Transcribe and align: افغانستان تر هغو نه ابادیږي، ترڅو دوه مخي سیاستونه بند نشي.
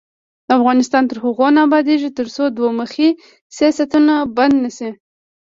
افغانستان 0.57 1.03
تر 1.09 1.17
هغو 1.25 1.47
نه 1.55 1.61
ابادیږي، 1.67 2.09
ترڅو 2.17 2.43
دوه 2.57 2.69
مخي 2.79 3.09
سیاستونه 3.57 4.13
بند 4.35 4.55
نشي. 4.63 4.89